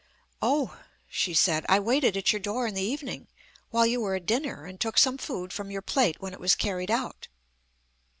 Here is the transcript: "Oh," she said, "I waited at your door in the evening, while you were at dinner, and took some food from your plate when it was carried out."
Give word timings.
"Oh," 0.41 0.79
she 1.07 1.35
said, 1.35 1.63
"I 1.69 1.79
waited 1.79 2.17
at 2.17 2.33
your 2.33 2.39
door 2.39 2.65
in 2.65 2.73
the 2.73 2.81
evening, 2.81 3.27
while 3.69 3.85
you 3.85 4.01
were 4.01 4.15
at 4.15 4.25
dinner, 4.25 4.65
and 4.65 4.79
took 4.79 4.97
some 4.97 5.19
food 5.19 5.53
from 5.53 5.69
your 5.69 5.83
plate 5.83 6.19
when 6.19 6.33
it 6.33 6.39
was 6.39 6.55
carried 6.55 6.89
out." 6.89 7.27